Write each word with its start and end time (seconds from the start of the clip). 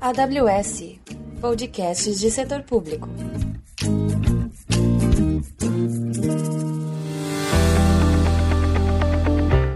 AWS 0.00 1.00
Podcasts 1.40 2.20
de 2.20 2.30
Setor 2.30 2.62
Público. 2.62 3.08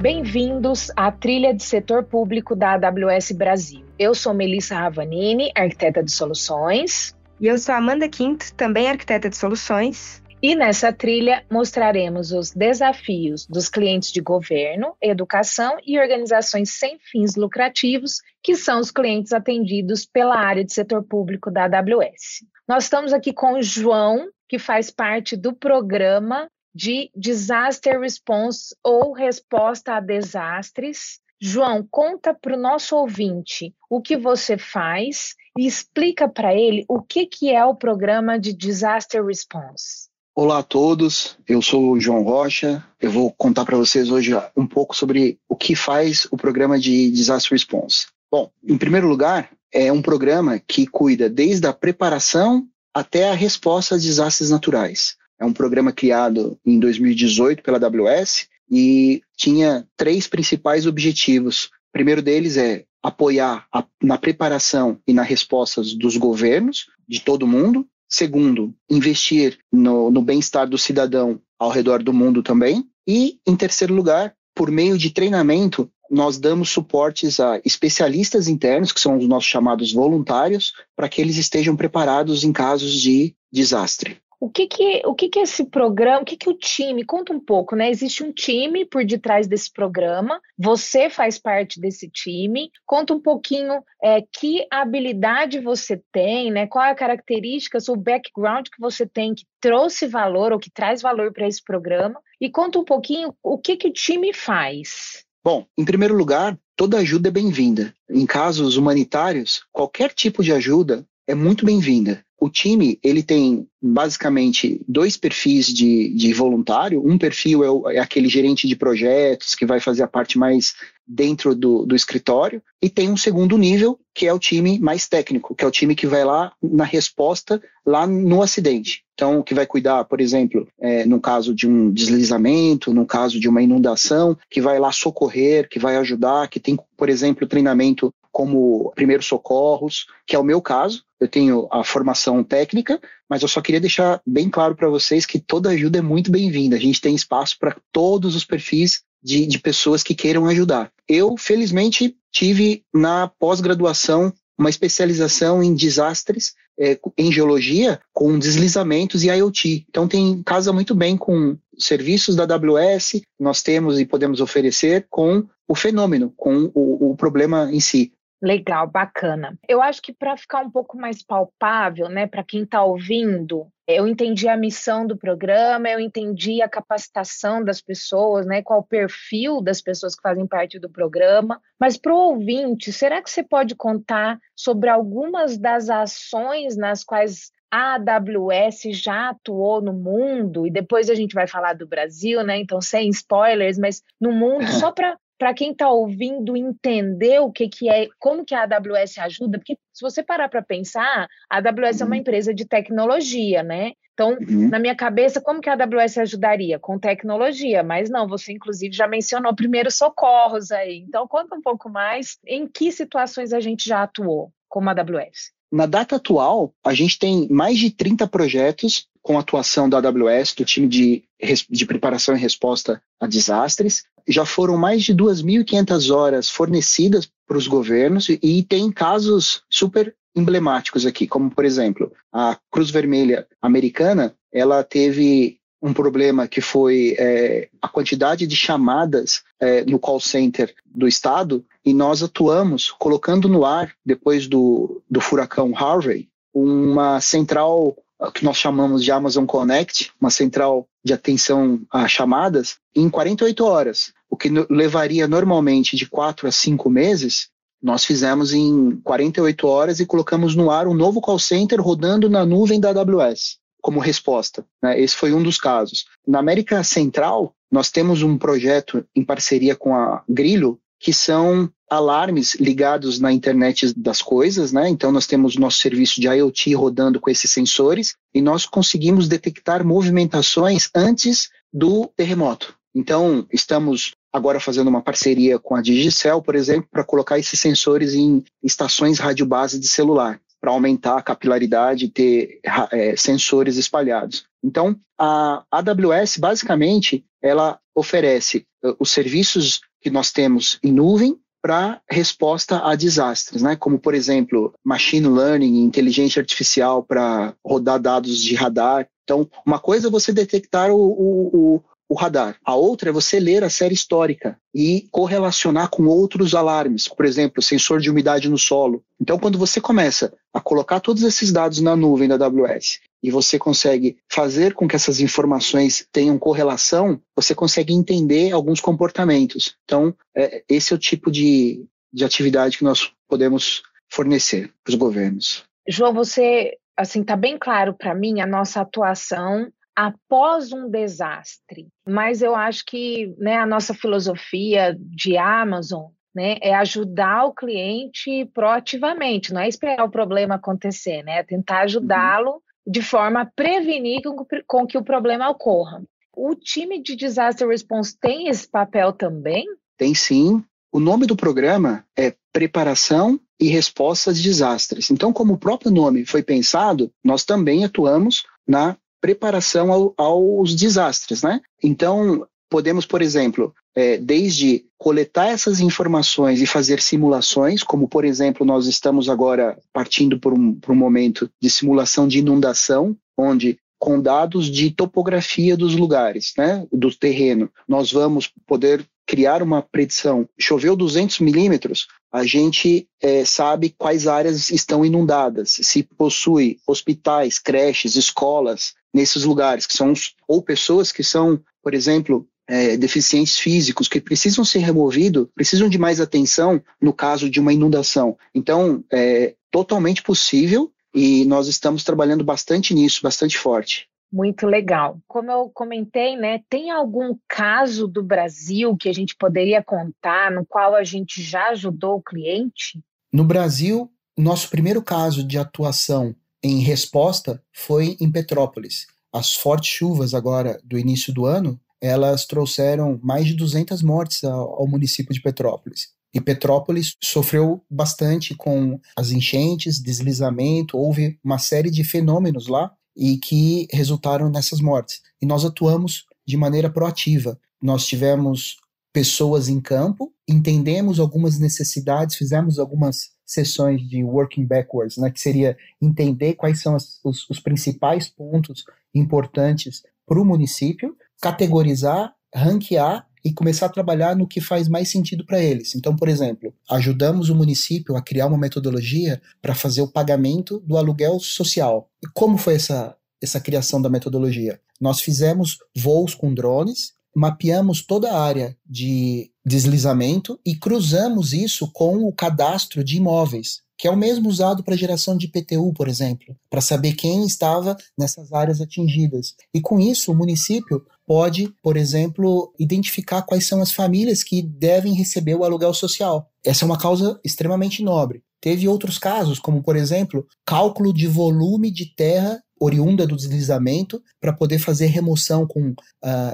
Bem-vindos 0.01 0.91
à 0.95 1.11
trilha 1.11 1.55
de 1.55 1.63
setor 1.63 2.05
público 2.05 2.54
da 2.54 2.75
AWS 2.75 3.33
Brasil. 3.33 3.85
Eu 3.99 4.15
sou 4.15 4.33
Melissa 4.35 4.77
Ravanini, 4.77 5.51
arquiteta 5.54 6.03
de 6.03 6.13
soluções. 6.13 7.15
E 7.41 7.47
eu 7.47 7.59
sou 7.59 7.75
Amanda 7.75 8.09
Quinto, 8.09 8.53
também 8.54 8.88
arquiteta 8.88 9.29
de 9.29 9.37
soluções. 9.37 10.23
E 10.43 10.55
nessa 10.55 10.93
trilha 10.93 11.45
mostraremos 11.51 12.31
os 12.31 12.51
desafios 12.51 13.47
dos 13.47 13.71
clientes 13.71 14.13
de 14.13 14.21
governo, 14.21 14.95
educação 15.01 15.79
e 15.85 15.99
organizações 15.99 16.71
sem 16.71 16.98
fins 16.98 17.37
lucrativos, 17.37 18.21
que 18.43 18.55
são 18.55 18.79
os 18.79 18.91
clientes 18.91 19.33
atendidos 19.33 20.05
pela 20.05 20.37
área 20.37 20.63
de 20.63 20.75
setor 20.75 21.03
público 21.03 21.51
da 21.51 21.65
AWS. 21.65 22.45
Nós 22.69 22.85
estamos 22.85 23.15
aqui 23.15 23.33
com 23.33 23.55
o 23.55 23.63
João, 23.63 24.29
que 24.47 24.59
faz 24.59 24.91
parte 24.91 25.37
do 25.37 25.55
programa 25.55 26.51
de 26.75 27.11
Disaster 27.16 27.99
Response 27.99 28.77
ou 28.85 29.15
Resposta 29.15 29.95
a 29.95 30.01
Desastres. 30.01 31.19
João, 31.41 31.87
conta 31.91 32.35
para 32.35 32.55
o 32.55 32.61
nosso 32.61 32.95
ouvinte 32.95 33.75
o 33.89 34.03
que 34.03 34.19
você 34.19 34.59
faz 34.59 35.35
e 35.59 35.66
explica 35.66 36.29
para 36.29 36.55
ele 36.55 36.85
o 36.89 37.01
que, 37.01 37.25
que 37.25 37.51
é 37.51 37.65
o 37.65 37.75
programa 37.75 38.39
de 38.39 38.53
Disaster 38.53 39.25
Response. 39.25 40.15
Olá 40.39 40.59
a 40.59 40.63
todos, 40.63 41.39
eu 41.49 41.63
sou 41.63 41.93
o 41.93 41.99
João 41.99 42.23
Rocha. 42.23 42.85
Eu 43.01 43.11
vou 43.11 43.33
contar 43.33 43.65
para 43.65 43.79
vocês 43.79 44.11
hoje 44.11 44.33
um 44.55 44.67
pouco 44.67 44.95
sobre 44.95 45.39
o 45.49 45.57
que 45.57 45.75
faz 45.75 46.29
o 46.31 46.37
programa 46.37 46.79
de 46.79 47.11
Disaster 47.11 47.53
Response. 47.53 48.09
Bom, 48.31 48.51
em 48.63 48.77
primeiro 48.77 49.09
lugar, 49.09 49.51
é 49.73 49.91
um 49.91 50.03
programa 50.03 50.59
que 50.59 50.87
cuida 50.87 51.30
desde 51.30 51.66
a 51.66 51.73
preparação 51.73 52.69
até 52.93 53.30
a 53.30 53.35
resposta 53.35 53.95
a 53.95 53.99
desastres 53.99 54.51
naturais. 54.51 55.16
É 55.41 55.45
um 55.47 55.55
programa 55.55 55.91
criado 55.91 56.59
em 56.66 56.79
2018 56.79 57.63
pela 57.63 57.79
AWS 57.79 58.47
e 58.71 59.23
tinha 59.38 59.88
três 59.97 60.27
principais 60.27 60.87
objetivos. 60.87 61.71
O 61.88 61.93
primeiro 61.95 62.21
deles 62.21 62.59
é 62.59 62.85
apoiar 63.03 63.66
a, 63.73 63.82
na 64.03 64.19
preparação 64.19 65.00
e 65.06 65.14
na 65.14 65.22
resposta 65.22 65.80
dos 65.80 66.19
governos 66.19 66.88
de 67.08 67.20
todo 67.20 67.47
mundo. 67.47 67.88
Segundo, 68.08 68.74
investir 68.88 69.58
no, 69.72 70.10
no 70.10 70.22
bem-estar 70.22 70.68
do 70.68 70.78
cidadão 70.78 71.40
ao 71.58 71.70
redor 71.70 72.02
do 72.02 72.12
mundo 72.12 72.42
também. 72.42 72.84
E, 73.06 73.38
em 73.46 73.56
terceiro 73.56 73.94
lugar, 73.94 74.34
por 74.54 74.70
meio 74.70 74.96
de 74.96 75.10
treinamento, 75.10 75.90
nós 76.10 76.38
damos 76.38 76.70
suportes 76.70 77.40
a 77.40 77.60
especialistas 77.64 78.48
internos, 78.48 78.92
que 78.92 79.00
são 79.00 79.18
os 79.18 79.26
nossos 79.26 79.48
chamados 79.48 79.92
voluntários, 79.92 80.72
para 80.94 81.08
que 81.08 81.20
eles 81.20 81.36
estejam 81.36 81.76
preparados 81.76 82.44
em 82.44 82.52
casos 82.52 83.00
de 83.00 83.34
desastre. 83.52 84.18
O 84.38 84.50
que 84.50 84.66
que, 84.66 85.02
o 85.06 85.14
que 85.14 85.28
que 85.30 85.38
esse 85.38 85.64
programa, 85.64 86.20
o 86.20 86.24
que 86.24 86.36
que 86.36 86.48
o 86.48 86.56
time, 86.58 87.04
conta 87.04 87.32
um 87.32 87.40
pouco, 87.40 87.74
né? 87.74 87.90
Existe 87.90 88.22
um 88.22 88.32
time 88.32 88.84
por 88.84 89.04
detrás 89.04 89.46
desse 89.46 89.72
programa, 89.72 90.40
você 90.58 91.08
faz 91.08 91.38
parte 91.38 91.80
desse 91.80 92.10
time, 92.10 92.70
conta 92.84 93.14
um 93.14 93.20
pouquinho 93.20 93.82
é, 94.02 94.20
que 94.20 94.66
habilidade 94.70 95.58
você 95.58 96.02
tem, 96.12 96.50
né? 96.50 96.66
Qual 96.66 96.84
é 96.84 96.90
a 96.90 96.94
característica, 96.94 97.78
o 97.88 97.96
background 97.96 98.66
que 98.66 98.80
você 98.80 99.06
tem 99.06 99.34
que 99.34 99.44
trouxe 99.60 100.06
valor 100.06 100.52
ou 100.52 100.58
que 100.58 100.70
traz 100.70 101.00
valor 101.00 101.32
para 101.32 101.48
esse 101.48 101.62
programa 101.64 102.20
e 102.40 102.50
conta 102.50 102.78
um 102.78 102.84
pouquinho 102.84 103.34
o 103.42 103.58
que 103.58 103.76
que 103.76 103.88
o 103.88 103.92
time 103.92 104.32
faz. 104.32 105.24
Bom, 105.42 105.64
em 105.78 105.84
primeiro 105.84 106.14
lugar, 106.14 106.58
toda 106.76 106.98
ajuda 106.98 107.28
é 107.28 107.30
bem-vinda. 107.30 107.94
Em 108.10 108.26
casos 108.26 108.76
humanitários, 108.76 109.64
qualquer 109.72 110.12
tipo 110.12 110.42
de 110.42 110.52
ajuda 110.52 111.06
é 111.27 111.34
muito 111.34 111.66
bem-vinda. 111.66 112.24
O 112.38 112.50
time 112.50 112.98
ele 113.02 113.22
tem 113.22 113.66
basicamente 113.82 114.81
dois 114.87 115.16
perfis 115.16 115.66
de, 115.66 116.10
de 116.10 116.32
voluntário. 116.34 117.03
Um 117.04 117.16
perfil 117.16 117.64
é, 117.64 117.70
o, 117.70 117.88
é, 117.88 117.98
aquele 117.98 118.28
gerente 118.28 118.69
de 118.69 118.76
projetos 118.76 119.54
que 119.54 119.64
vai 119.64 119.81
fazer 119.81 120.03
a 120.03 120.09
parte 120.09 120.38
mais 120.38 120.75
dentro 121.06 121.54
do, 121.54 121.87
do 121.87 121.94
escritório, 121.94 122.60
e 122.82 122.91
tem 122.91 123.09
um 123.09 123.16
segundo 123.16 123.56
nível 123.56 123.98
que 124.12 124.26
é 124.26 124.32
o 124.32 124.41
time 124.41 124.78
mais 124.81 125.06
técnico, 125.06 125.54
que 125.54 125.64
é 125.64 125.69
o 125.69 125.70
time 125.70 125.94
que 125.94 126.06
vai 126.06 126.25
lá 126.25 126.53
na 126.60 126.84
resposta 126.84 127.62
lá 127.87 128.06
no 128.06 128.43
acidente. 128.43 129.04
Então, 129.14 129.43
que 129.43 129.54
vai 129.54 129.66
cuidar, 129.66 130.04
por 130.04 130.20
exemplo, 130.20 130.66
é, 130.81 131.06
no 131.06 131.20
caso 131.20 131.54
de 131.54 131.66
um 131.69 131.91
deslizamento, 131.91 132.93
no 132.93 133.06
caso 133.06 133.38
de 133.38 133.48
uma 133.48 133.62
inundação, 133.62 134.37
que 134.50 134.60
vai 134.60 134.78
lá 134.78 134.91
socorrer, 134.91 135.69
que 135.69 135.78
vai 135.78 135.97
ajudar, 135.97 136.48
que 136.48 136.58
tem, 136.58 136.76
por 136.97 137.08
exemplo, 137.08 137.47
treinamento 137.47 138.12
como 138.36 138.92
primeiros 138.94 139.24
socorros, 139.24 140.04
que 140.26 140.36
é 140.36 140.38
o 140.38 140.44
meu 140.44 140.60
caso. 140.60 141.02
Eu 141.19 141.26
tenho 141.26 141.66
a 141.72 141.82
formação 141.82 142.44
técnica, 142.44 143.00
mas 143.30 143.41
eu 143.41 143.48
só 143.48 143.62
queria 143.62 143.80
deixar 143.80 144.20
bem 144.26 144.50
claro 144.50 144.76
para 144.76 144.91
vocês 144.91 145.24
que 145.24 145.38
toda 145.38 145.70
ajuda 145.70 146.00
é 146.00 146.02
muito 146.02 146.30
bem-vinda. 146.30 146.76
A 146.76 146.78
gente 146.78 147.00
tem 147.00 147.14
espaço 147.14 147.56
para 147.58 147.75
todos 147.91 148.36
os 148.36 148.44
perfis 148.44 149.00
de, 149.22 149.46
de 149.46 149.58
pessoas 149.58 150.02
que 150.02 150.14
queiram 150.14 150.44
ajudar. 150.48 150.92
Eu, 151.08 151.34
felizmente, 151.38 152.14
tive 152.30 152.84
na 152.92 153.26
pós-graduação 153.38 154.30
uma 154.58 154.69
especialização 154.69 155.62
em 155.62 155.75
desastres 155.75 156.52
é, 156.78 156.98
em 157.16 157.32
geologia 157.32 157.98
com 158.12 158.38
deslizamentos 158.38 159.25
e 159.25 159.28
IoT. 159.28 159.86
Então 159.88 160.06
tem 160.06 160.42
casa 160.42 160.75
muito 160.75 160.94
bem 160.94 161.16
com 161.16 161.56
serviços 161.78 162.36
da 162.36 162.44
AWS, 162.44 163.22
nós 163.41 163.62
temos 163.62 163.98
e 163.98 164.04
podemos 164.04 164.42
oferecer 164.42 165.06
com 165.08 165.42
o 165.69 165.75
fenômeno, 165.75 166.32
com 166.36 166.70
o, 166.75 167.12
o 167.12 167.16
problema 167.16 167.70
em 167.72 167.80
si. 167.80 168.12
Legal, 168.42 168.86
bacana. 168.86 169.58
Eu 169.66 169.80
acho 169.80 170.02
que 170.02 170.12
para 170.12 170.36
ficar 170.36 170.60
um 170.60 170.70
pouco 170.70 170.97
mais 170.97 171.22
palpável, 171.22 172.08
né, 172.08 172.26
para 172.26 172.44
quem 172.44 172.64
está 172.64 172.82
ouvindo, 172.82 173.66
eu 173.88 174.06
entendi 174.06 174.47
a 174.47 174.56
missão 174.56 175.06
do 175.06 175.16
programa, 175.16 175.88
eu 175.88 175.98
entendi 175.98 176.60
a 176.60 176.69
capacitação 176.69 177.64
das 177.64 177.80
pessoas, 177.80 178.44
né, 178.44 178.62
qual 178.62 178.80
o 178.80 178.86
perfil 178.86 179.62
das 179.62 179.80
pessoas 179.80 180.14
que 180.14 180.22
fazem 180.22 180.46
parte 180.46 180.78
do 180.78 180.91
programa. 180.91 181.60
Mas 181.80 181.96
para 181.96 182.12
o 182.12 182.32
ouvinte, 182.32 182.92
será 182.92 183.22
que 183.22 183.30
você 183.30 183.42
pode 183.42 183.75
contar 183.75 184.38
sobre 184.54 184.91
algumas 184.91 185.56
das 185.56 185.88
ações 185.88 186.76
nas 186.76 187.02
quais 187.02 187.50
a 187.70 187.94
AWS 187.96 188.82
já 188.92 189.30
atuou 189.30 189.82
no 189.82 189.92
mundo, 189.92 190.66
e 190.66 190.70
depois 190.70 191.10
a 191.10 191.14
gente 191.14 191.34
vai 191.34 191.46
falar 191.46 191.75
do 191.75 191.86
Brasil, 191.86 192.42
né? 192.44 192.56
Então, 192.58 192.80
sem 192.80 193.08
spoilers, 193.10 193.76
mas 193.76 194.02
no 194.20 194.32
mundo, 194.32 194.66
só 194.69 194.92
para 194.92 195.19
para 195.38 195.54
quem 195.54 195.72
está 195.72 195.91
ouvindo 195.91 196.56
entender 196.56 197.41
o 197.41 197.50
que, 197.50 197.69
que 197.69 197.88
é, 197.88 198.08
como 198.19 198.44
que 198.44 198.54
a 198.54 198.62
AWS 198.62 199.19
ajuda, 199.19 199.58
porque 199.58 199.78
se 199.92 200.00
você 200.00 200.22
parar 200.22 200.48
para 200.48 200.62
pensar, 200.62 201.28
a 201.50 201.56
AWS 201.58 201.97
uhum. 201.97 202.02
é 202.02 202.04
uma 202.04 202.14
uhum. 202.14 202.20
empresa 202.20 202.54
de 202.54 202.64
tecnologia, 202.64 203.62
né? 203.62 203.92
Então, 204.14 204.30
uhum. 204.30 204.70
na 204.70 204.78
minha 204.78 204.94
cabeça, 204.94 205.42
como 205.42 205.60
que 205.60 205.69
a 205.69 205.75
AWS 205.75 206.16
ajudaria? 206.19 206.78
Com 206.78 206.98
tecnologia, 206.98 207.82
mas 207.82 208.08
não, 208.08 208.26
você 208.26 208.52
inclusive 208.52 208.94
já 208.94 209.06
mencionou 209.06 209.54
primeiros 209.54 209.96
socorros 209.96 210.72
aí. 210.72 211.04
Então, 211.06 211.28
conta 211.28 211.54
um 211.54 211.60
pouco 211.60 211.91
mais 211.91 212.38
em 212.46 212.66
que 212.66 212.91
situações 212.91 213.52
a 213.52 213.60
gente 213.60 213.86
já 213.86 214.02
atuou 214.02 214.50
como 214.69 214.88
AWS. 214.88 215.52
Na 215.70 215.84
data 215.84 216.16
atual, 216.16 216.72
a 216.82 216.94
gente 216.94 217.19
tem 217.19 217.46
mais 217.50 217.76
de 217.76 217.91
30 217.91 218.26
projetos 218.28 219.06
com 219.20 219.38
atuação 219.38 219.88
da 219.88 219.98
AWS, 219.98 220.54
do 220.54 220.64
time 220.64 220.88
de, 220.88 221.25
de 221.69 221.84
preparação 221.84 222.34
e 222.34 222.41
resposta 222.41 223.02
a 223.20 223.26
desastres. 223.26 224.04
Já 224.26 224.44
foram 224.44 224.76
mais 224.76 225.03
de 225.03 225.14
2.500 225.14 226.14
horas 226.14 226.48
fornecidas 226.48 227.28
para 227.47 227.56
os 227.56 227.66
governos 227.66 228.28
e 228.28 228.62
tem 228.62 228.91
casos 228.91 229.62
super 229.70 230.14
emblemáticos 230.34 231.06
aqui, 231.06 231.26
como 231.26 231.50
por 231.50 231.64
exemplo, 231.64 232.12
a 232.32 232.59
Cruz 232.70 232.91
Vermelha 232.91 233.47
Americana, 233.62 234.34
ela 234.53 234.84
teve 234.84 235.59
um 235.81 235.92
problema 235.92 236.48
que 236.48 236.60
foi 236.60 237.14
é, 237.19 237.69
a 237.81 237.88
quantidade 237.88 238.47
de 238.47 238.56
chamadas 238.56 239.42
é, 239.60 239.84
no 239.84 239.98
call 239.98 240.20
center 240.20 240.75
do 240.84 241.06
estado 241.06 241.64
e 241.84 241.94
nós 241.94 242.22
atuamos 242.22 242.90
colocando 242.90 243.49
no 243.49 243.64
ar, 243.64 243.93
depois 244.05 244.46
do, 244.46 245.02
do 245.08 245.20
furacão 245.20 245.73
Harvey, 245.76 246.28
uma 246.52 247.20
central 247.20 247.96
que 248.32 248.44
nós 248.44 248.56
chamamos 248.56 249.05
de 249.05 249.12
Amazon 249.12 249.44
Connect, 249.44 250.11
uma 250.20 250.31
central 250.31 250.88
de 251.05 251.12
atenção 251.12 251.81
a 251.93 252.08
chamadas, 252.08 252.78
em 252.94 253.08
48 253.08 253.64
horas. 253.64 254.12
O 254.37 254.38
que 254.38 254.50
levaria 254.69 255.27
normalmente 255.27 255.97
de 255.97 256.06
4 256.06 256.47
a 256.47 256.53
5 256.53 256.91
meses, 256.91 257.49
nós 257.83 258.05
fizemos 258.05 258.53
em 258.53 259.00
48 259.03 259.67
horas 259.67 259.99
e 259.99 260.05
colocamos 260.05 260.55
no 260.55 260.71
ar 260.71 260.87
um 260.87 260.93
novo 260.93 261.23
call 261.23 261.38
center 261.38 261.81
rodando 261.81 262.29
na 262.29 262.44
nuvem 262.44 262.79
da 262.79 262.91
AWS 262.91 263.56
como 263.81 263.99
resposta. 263.99 264.62
Né? 264.83 265.00
Esse 265.00 265.17
foi 265.17 265.33
um 265.33 265.43
dos 265.43 265.56
casos. 265.56 266.05
Na 266.29 266.38
América 266.38 266.85
Central, 266.85 267.55
nós 267.73 267.91
temos 267.91 268.23
um 268.23 268.37
projeto 268.37 269.06
em 269.17 269.25
parceria 269.25 269.75
com 269.75 269.94
a 269.94 270.23
Grillo, 270.29 270.79
que 271.00 271.15
são 271.15 271.73
alarmes 271.88 272.56
ligados 272.56 273.19
na 273.19 273.33
internet 273.33 273.94
das 273.99 274.21
coisas, 274.21 274.71
né? 274.71 274.87
Então 274.91 275.11
nós 275.11 275.27
temos 275.27 275.56
nosso 275.56 275.79
serviço 275.79 276.21
de 276.21 276.27
IoT 276.27 276.75
rodando 276.75 277.19
com 277.19 277.31
esses 277.31 277.50
sensores 277.50 278.17
e 278.35 278.43
nós 278.43 278.67
conseguimos 278.67 279.29
detectar 279.29 279.83
movimentações 279.83 280.91
antes 280.94 281.49
do 281.73 282.11
terremoto. 282.15 282.77
Então 282.97 283.47
estamos 283.53 284.15
agora 284.37 284.61
fazendo 284.61 284.88
uma 284.88 285.03
parceria 285.03 285.59
com 285.59 285.75
a 285.75 285.81
Digicel, 285.81 286.43
por 286.43 286.55
exemplo, 286.55 286.88
para 286.91 287.03
colocar 287.03 287.38
esses 287.38 287.59
sensores 287.59 288.15
em 288.15 288.44
estações 288.62 289.19
radiobase 289.19 289.79
de 289.81 289.88
celular, 289.88 290.38
para 290.61 290.71
aumentar 290.71 291.17
a 291.17 291.23
capilaridade 291.23 292.05
e 292.05 292.11
ter 292.11 292.61
é, 292.93 293.17
sensores 293.17 293.77
espalhados. 293.77 294.44
Então, 294.62 294.94
a 295.19 295.65
AWS, 295.71 296.37
basicamente, 296.37 297.25
ela 297.43 297.79
oferece 297.94 298.67
uh, 298.85 298.94
os 299.00 299.11
serviços 299.11 299.81
que 300.03 300.11
nós 300.11 300.31
temos 300.31 300.79
em 300.83 300.93
nuvem 300.93 301.38
para 301.62 302.00
resposta 302.09 302.81
a 302.85 302.94
desastres, 302.94 303.62
né? 303.62 303.75
como, 303.75 303.99
por 303.99 304.15
exemplo, 304.15 304.73
machine 304.85 305.27
learning, 305.27 305.83
inteligência 305.83 306.41
artificial 306.41 307.03
para 307.03 307.55
rodar 307.65 307.99
dados 307.99 308.43
de 308.43 308.55
radar. 308.55 309.09
Então, 309.25 309.49
uma 309.67 309.79
coisa 309.79 310.09
é 310.09 310.11
você 310.11 310.33
detectar 310.33 310.93
o, 310.93 310.97
o, 310.97 311.83
o 312.08 312.14
radar. 312.14 312.56
A 312.64 312.75
outra 312.75 313.11
é 313.11 313.12
você 313.12 313.41
ler 313.41 313.64
a 313.64 313.70
série 313.70 313.94
histórica 313.94 314.58
e 314.75 315.08
correlacionar 315.11 315.91
com 315.91 316.06
outros 316.06 316.55
alarmes, 316.55 317.08
por 317.08 317.26
exemplo, 317.26 317.62
sensor 317.62 318.00
de 318.00 318.11
umidade 318.11 318.49
no 318.49 318.58
solo. 318.58 319.03
Então, 319.20 319.38
quando 319.38 319.58
você 319.58 319.81
começa 319.81 320.32
a 320.53 320.61
colocar 320.61 321.00
todos 321.00 321.23
esses 321.23 321.53
dados 321.53 321.81
na 321.81 321.97
nuvem 321.97 322.29
da 322.29 322.35
AWS 322.37 323.00
e 323.23 323.31
você 323.31 323.58
consegue 323.58 324.17
fazer 324.31 324.75
com 324.75 324.87
que 324.87 324.94
essas 324.94 325.20
informações 325.20 326.06
tenham 326.12 326.38
correlação, 326.38 327.20
você 327.35 327.55
consegue 327.55 327.93
entender 327.93 328.52
alguns 328.52 328.81
comportamentos. 328.81 329.76
Então, 329.85 330.14
é, 330.37 330.62
esse 330.69 330.93
é 330.93 330.97
o 330.97 331.00
tipo 331.00 331.31
de, 331.31 331.85
de 332.12 332.25
atividade 332.25 332.79
que 332.79 332.85
nós 332.85 333.11
podemos 333.29 333.82
fornecer 334.09 334.73
para 334.85 334.91
os 334.91 334.97
governos. 334.97 335.64
João, 335.88 336.14
você 336.14 336.76
assim 336.97 337.20
está 337.20 337.37
bem 337.37 337.59
claro 337.59 337.93
para 337.93 338.14
mim 338.14 338.41
a 338.41 338.47
nossa 338.47 338.81
atuação 338.81 339.70
após 339.96 340.72
um 340.72 340.90
desastre. 340.90 341.88
Mas 342.06 342.43
eu 342.43 342.54
acho 342.54 342.84
que 342.84 343.34
né, 343.38 343.56
a 343.56 343.66
nossa 343.66 343.94
filosofia 343.94 344.94
de 345.00 345.38
Amazon 345.38 346.10
né, 346.34 346.58
é 346.60 346.75
ajudar 346.75 347.46
o 347.46 347.54
cliente 347.54 348.44
proativamente, 348.52 349.54
não 349.54 349.62
é 349.62 349.69
esperar 349.69 350.04
o 350.04 350.10
problema 350.10 350.56
acontecer, 350.56 351.22
né, 351.22 351.38
é 351.38 351.43
tentar 351.43 351.81
ajudá-lo 351.81 352.62
de 352.87 353.00
forma 353.00 353.40
a 353.40 353.46
prevenir 353.46 354.20
com, 354.66 354.87
que 354.87 354.98
o 354.98 355.02
problema 355.02 355.48
ocorra. 355.48 356.02
O 356.37 356.54
time 356.54 357.02
de 357.02 357.16
Disaster 357.16 357.66
Response 357.66 358.16
tem 358.20 358.49
esse 358.49 358.69
papel 358.69 359.12
também? 359.14 359.64
Tem 359.96 360.14
sim. 360.14 360.62
O 360.92 361.00
nome 361.00 361.26
do 361.26 361.34
programa 361.34 362.04
é 362.16 362.34
Preparação 362.52 363.40
e 363.58 363.69
Resposta 363.69 364.31
a 364.31 364.34
Desastres. 364.34 365.10
Então, 365.10 365.32
como 365.32 365.54
o 365.54 365.58
próprio 365.58 365.90
nome 365.90 366.26
foi 366.26 366.42
pensado, 366.42 367.10
nós 367.25 367.44
também 367.44 367.84
atuamos 367.84 368.44
na 368.69 368.96
preparação 369.20 369.92
ao, 369.92 370.14
aos 370.16 370.74
desastres, 370.74 371.42
né? 371.42 371.60
Então, 371.82 372.46
podemos, 372.68 373.06
por 373.06 373.22
exemplo, 373.22 373.74
é, 373.94 374.18
desde 374.18 374.84
coletar 374.98 375.46
essas 375.46 375.80
informações 375.80 376.60
e 376.60 376.66
fazer 376.66 377.00
simulações, 377.00 377.82
como, 377.82 378.08
por 378.08 378.24
exemplo, 378.24 378.66
nós 378.66 378.86
estamos 378.86 379.28
agora 379.28 379.78
partindo 379.92 380.38
por 380.38 380.52
um, 380.52 380.74
por 380.74 380.92
um 380.92 380.96
momento 380.96 381.50
de 381.60 381.70
simulação 381.70 382.28
de 382.28 382.38
inundação, 382.38 383.16
onde 383.36 383.78
com 383.98 384.20
dados 384.20 384.66
de 384.66 384.90
topografia 384.90 385.76
dos 385.76 385.94
lugares, 385.94 386.52
né, 386.56 386.86
do 386.92 387.10
terreno, 387.14 387.70
nós 387.88 388.12
vamos 388.12 388.50
poder 388.66 389.06
criar 389.26 389.62
uma 389.62 389.82
predição. 389.82 390.48
Choveu 390.58 390.94
200 390.94 391.40
milímetros, 391.40 392.06
a 392.30 392.44
gente 392.44 393.08
é, 393.20 393.44
sabe 393.44 393.94
quais 393.96 394.26
áreas 394.26 394.70
estão 394.70 395.04
inundadas, 395.04 395.70
se 395.82 396.02
possui 396.02 396.78
hospitais, 396.86 397.58
creches, 397.58 398.14
escolas 398.14 398.94
nesses 399.16 399.44
lugares, 399.44 399.86
que 399.86 399.96
são 399.96 400.12
ou 400.46 400.62
pessoas 400.62 401.10
que 401.10 401.24
são, 401.24 401.58
por 401.82 401.94
exemplo, 401.94 402.46
é, 402.68 402.98
deficientes 402.98 403.58
físicos 403.58 404.08
que 404.08 404.20
precisam 404.20 404.62
ser 404.62 404.80
removidos, 404.80 405.48
precisam 405.54 405.88
de 405.88 405.96
mais 405.96 406.20
atenção 406.20 406.82
no 407.00 407.14
caso 407.14 407.48
de 407.48 407.58
uma 407.58 407.72
inundação. 407.72 408.36
Então, 408.54 409.02
é 409.10 409.54
totalmente 409.70 410.22
possível 410.22 410.92
e 411.14 411.46
nós 411.46 411.66
estamos 411.66 412.04
trabalhando 412.04 412.44
bastante 412.44 412.92
nisso, 412.92 413.22
bastante 413.22 413.56
forte. 413.56 414.06
Muito 414.30 414.66
legal. 414.66 415.18
Como 415.26 415.50
eu 415.50 415.70
comentei, 415.72 416.36
né, 416.36 416.60
tem 416.68 416.90
algum 416.90 417.34
caso 417.48 418.06
do 418.06 418.22
Brasil 418.22 418.94
que 418.98 419.08
a 419.08 419.14
gente 419.14 419.34
poderia 419.34 419.82
contar 419.82 420.50
no 420.50 420.66
qual 420.66 420.94
a 420.94 421.04
gente 421.04 421.40
já 421.40 421.70
ajudou 421.70 422.16
o 422.16 422.22
cliente? 422.22 423.00
No 423.32 423.44
Brasil, 423.44 424.10
nosso 424.36 424.68
primeiro 424.68 425.00
caso 425.00 425.42
de 425.42 425.56
atuação 425.56 426.34
em 426.66 426.80
resposta 426.80 427.62
foi 427.72 428.16
em 428.20 428.30
Petrópolis. 428.30 429.06
As 429.32 429.54
fortes 429.54 429.90
chuvas 429.90 430.34
agora 430.34 430.80
do 430.84 430.98
início 430.98 431.32
do 431.32 431.46
ano, 431.46 431.80
elas 432.00 432.46
trouxeram 432.46 433.20
mais 433.22 433.46
de 433.46 433.54
200 433.54 434.02
mortes 434.02 434.42
ao, 434.44 434.80
ao 434.80 434.88
município 434.88 435.32
de 435.32 435.40
Petrópolis. 435.40 436.08
E 436.34 436.40
Petrópolis 436.40 437.14
sofreu 437.22 437.82
bastante 437.90 438.54
com 438.54 439.00
as 439.16 439.30
enchentes, 439.30 440.00
deslizamento, 440.00 440.98
houve 440.98 441.38
uma 441.42 441.58
série 441.58 441.90
de 441.90 442.04
fenômenos 442.04 442.66
lá 442.66 442.92
e 443.16 443.38
que 443.38 443.86
resultaram 443.92 444.50
nessas 444.50 444.80
mortes. 444.80 445.20
E 445.40 445.46
nós 445.46 445.64
atuamos 445.64 446.24
de 446.46 446.56
maneira 446.56 446.90
proativa. 446.90 447.58
Nós 447.80 448.06
tivemos 448.06 448.76
pessoas 449.12 449.68
em 449.68 449.80
campo, 449.80 450.32
entendemos 450.46 451.18
algumas 451.18 451.58
necessidades, 451.58 452.36
fizemos 452.36 452.78
algumas 452.78 453.30
sessões 453.46 454.06
de 454.06 454.25
working 454.25 454.66
backwards, 454.66 455.16
né, 455.16 455.31
que 455.31 455.40
seria 455.40 455.76
entender 456.02 456.54
quais 456.54 456.82
são 456.82 456.96
as, 456.96 457.20
os, 457.22 457.48
os 457.48 457.60
principais 457.60 458.28
pontos 458.28 458.84
importantes 459.14 460.02
para 460.26 460.40
o 460.40 460.44
município, 460.44 461.16
categorizar, 461.40 462.34
ranquear 462.54 463.26
e 463.44 463.52
começar 463.52 463.87
a 463.87 463.90
trabalhar 463.90 464.34
no 464.34 464.46
que 464.46 464.60
faz 464.60 464.88
mais 464.88 465.08
sentido 465.08 465.46
para 465.46 465.62
eles. 465.62 465.94
Então, 465.94 466.16
por 466.16 466.28
exemplo, 466.28 466.75
ajudamos 466.90 467.48
o 467.48 467.54
município 467.54 468.16
a 468.16 468.22
criar 468.22 468.48
uma 468.48 468.58
metodologia 468.58 469.40
para 469.62 469.75
fazer 469.75 470.02
o 470.02 470.08
pagamento 470.08 470.81
do 470.81 470.96
aluguel 470.96 471.38
social. 471.38 472.10
E 472.20 472.26
como 472.34 472.58
foi 472.58 472.75
essa, 472.75 473.16
essa 473.40 473.60
criação 473.60 474.02
da 474.02 474.10
metodologia? 474.10 474.81
Nós 475.00 475.20
fizemos 475.20 475.78
voos 475.94 476.34
com 476.34 476.52
drones, 476.52 477.12
mapeamos 477.37 478.00
toda 478.00 478.33
a 478.33 478.41
área 478.41 478.75
de 478.88 479.50
deslizamento 479.62 480.59
e 480.65 480.75
cruzamos 480.75 481.53
isso 481.53 481.87
com 481.93 482.27
o 482.27 482.33
cadastro 482.33 483.05
de 483.05 483.19
imóveis, 483.19 483.83
que 483.99 484.09
é 484.09 484.11
o 484.11 484.17
mesmo 484.17 484.49
usado 484.49 484.83
para 484.83 484.97
geração 484.97 485.37
de 485.37 485.44
IPTU, 485.44 485.93
por 485.93 486.09
exemplo, 486.09 486.56
para 486.71 486.81
saber 486.81 487.12
quem 487.12 487.44
estava 487.44 487.94
nessas 488.17 488.55
áreas 488.55 488.81
atingidas. 488.81 489.55
E 489.75 489.83
com 489.83 490.00
isso, 490.00 490.33
o 490.33 490.35
município 490.35 491.05
pode, 491.27 491.69
por 491.83 491.99
exemplo, 491.99 492.73
identificar 492.79 493.43
quais 493.43 493.67
são 493.67 493.83
as 493.83 493.93
famílias 493.93 494.43
que 494.43 494.62
devem 494.62 495.12
receber 495.12 495.56
o 495.56 495.65
aluguel 495.65 495.93
social. 495.93 496.50
Essa 496.65 496.85
é 496.85 496.87
uma 496.87 496.99
causa 496.99 497.38
extremamente 497.44 498.03
nobre. 498.03 498.43
Teve 498.66 498.88
outros 498.88 499.16
casos, 499.16 499.61
como, 499.61 499.80
por 499.80 499.94
exemplo, 499.94 500.44
cálculo 500.66 501.14
de 501.14 501.28
volume 501.28 501.88
de 501.88 502.12
terra 502.16 502.61
oriunda 502.80 503.25
do 503.25 503.37
deslizamento 503.37 504.20
para 504.40 504.52
poder 504.52 504.80
fazer 504.80 505.06
remoção 505.06 505.64
com 505.68 505.90
uh, 505.90 505.94